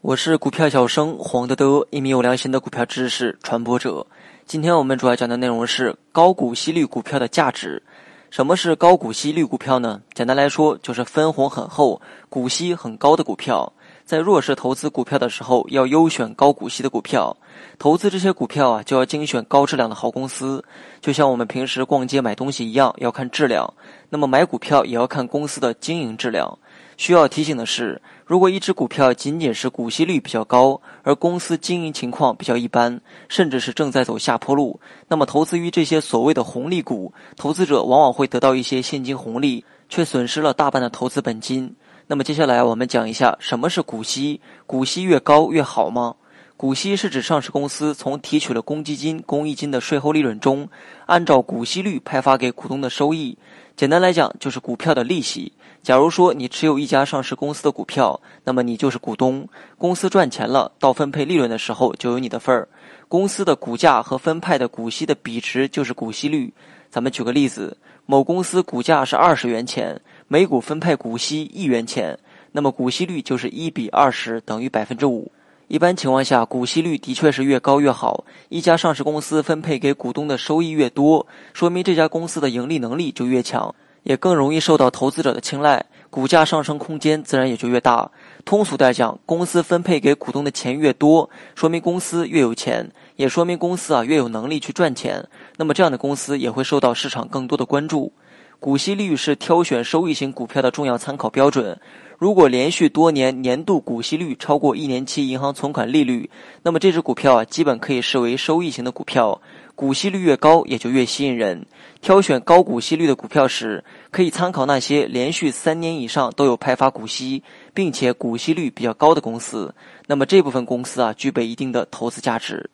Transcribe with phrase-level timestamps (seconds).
[0.00, 4.06] 我是股票小生黄德德，一名有良心的股票知识传播者。
[4.46, 7.82] 今天我们主要讲的内容是高股息率股票的价值。
[8.30, 10.00] 什么是高股息率股票呢？
[10.14, 13.72] 简单来说，就是分红很厚、股息很高的股票。
[14.10, 17.36] 在弱势投资股票的时候，要优选高股息的股票。
[17.78, 20.64] 投资这些股票啊，就要精选高质量的好公司。
[21.00, 23.72] 就像我们平时逛街买东西一样，要看质量。
[24.08, 26.58] 那么买股票也要看公司的经营质量。
[26.96, 41.76] 需要提醒的是，如果一只股票仅仅是股息率比较高，而公司经营情况比较一般，甚至是正在走下坡路，那么投资于这些所谓的红利股，投资者往往会得到一些现金红利，却损失了大半的投资本金。
[42.10, 46.16] 那么接下来我们讲一下什么是股息，股息越高越好吗？
[46.56, 50.68] 股息是指上市公司从提取了公积金、公益金的税后利润中，
[51.06, 53.38] 按照股息率派发给股东的收益。
[53.76, 55.52] 简单来讲，就是股票的利息。
[55.84, 59.48] 假如说你持有一家上市公司的股票，那么你就是股东，
[59.78, 62.68] 公司赚钱了，到分配利润的时候就有你的份儿。
[63.06, 66.52] 公司的股价和分派的股息的比值就是股息率。
[66.90, 70.00] 咱们举个例子，某公司股价是二十元钱。
[70.32, 72.16] 每股分配股息一元钱，
[72.52, 75.32] 那么股息率就是一比二十等于百分之五。
[75.66, 78.24] 一般情况下，股息率的确是越高越好。
[78.48, 88.08] 一家上市公司分配给股东的收益越多，说明这家公司的盈利能力就越强，也更容易受到投资者的青睐，股价上升空间自然也就越大。
[88.44, 95.26] 通俗来讲，公司分配给股东的钱越多，说明公司越有钱，也说明公司啊越有能力去赚钱。
[95.56, 98.12] 那么这样的公司也会受到市场更多的关注。
[98.60, 101.80] 股息率是挑选收益型股票的重要参考标准。
[102.18, 106.28] 如果连续多年年度股息率超过一年期银行存款利率，
[106.62, 109.40] 那么这只股票啊，基本可以视为收益型的股票。
[109.74, 111.64] 股息率越高，也就越吸引人。
[112.02, 119.74] 挑选高股息率的股票时，可以参考那些连续三年以上都有派发股息，并且股息率比较高的公司。
[120.06, 122.68] 那么这部分公司啊，具备一定的投资价值。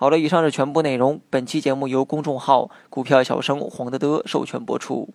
[0.00, 1.20] 好了，以上是全部内容。
[1.28, 5.12] 本期节目由公众号“股票小生黄德德”授权播出。